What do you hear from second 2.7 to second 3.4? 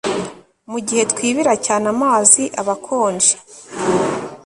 akonje